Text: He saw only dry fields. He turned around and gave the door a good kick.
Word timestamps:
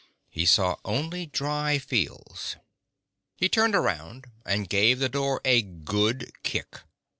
He 0.31 0.47
saw 0.47 0.77
only 0.83 1.27
dry 1.27 1.77
fields. 1.77 2.55
He 3.35 3.47
turned 3.47 3.75
around 3.75 4.25
and 4.47 4.67
gave 4.67 4.97
the 4.97 5.09
door 5.09 5.41
a 5.45 5.61
good 5.61 6.31
kick. 6.41 6.79